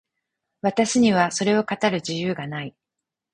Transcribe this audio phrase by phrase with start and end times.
[0.63, 2.75] 私にはそれを語る自由がない。